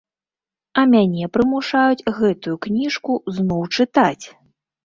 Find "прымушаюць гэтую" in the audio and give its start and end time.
1.37-2.55